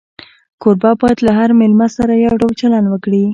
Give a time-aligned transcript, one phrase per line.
[0.61, 3.23] کوربه باید له هر مېلمه سره یو ډول چلند وکړي.